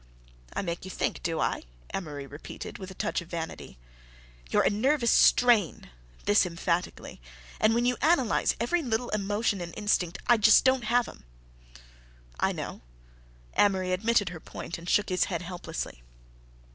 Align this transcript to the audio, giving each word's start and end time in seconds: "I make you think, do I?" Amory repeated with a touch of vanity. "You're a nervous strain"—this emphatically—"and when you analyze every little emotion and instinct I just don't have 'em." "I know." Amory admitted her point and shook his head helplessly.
"I 0.53 0.63
make 0.63 0.83
you 0.83 0.89
think, 0.89 1.21
do 1.21 1.39
I?" 1.39 1.61
Amory 1.93 2.25
repeated 2.25 2.79
with 2.79 2.89
a 2.89 2.95
touch 2.95 3.21
of 3.21 3.27
vanity. 3.29 3.77
"You're 4.49 4.63
a 4.63 4.69
nervous 4.71 5.11
strain"—this 5.11 6.43
emphatically—"and 6.43 7.75
when 7.75 7.85
you 7.85 7.97
analyze 8.01 8.55
every 8.59 8.81
little 8.81 9.09
emotion 9.09 9.61
and 9.61 9.75
instinct 9.77 10.17
I 10.25 10.37
just 10.37 10.63
don't 10.65 10.85
have 10.85 11.07
'em." 11.07 11.23
"I 12.39 12.51
know." 12.51 12.81
Amory 13.55 13.91
admitted 13.93 14.29
her 14.29 14.39
point 14.39 14.79
and 14.79 14.89
shook 14.89 15.09
his 15.09 15.25
head 15.25 15.43
helplessly. 15.43 16.01